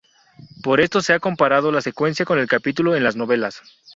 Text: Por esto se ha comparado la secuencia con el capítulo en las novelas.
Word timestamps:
Por 0.63 0.81
esto 0.81 1.03
se 1.03 1.13
ha 1.13 1.19
comparado 1.19 1.71
la 1.71 1.79
secuencia 1.79 2.25
con 2.25 2.39
el 2.39 2.47
capítulo 2.47 2.95
en 2.95 3.03
las 3.03 3.15
novelas. 3.15 3.61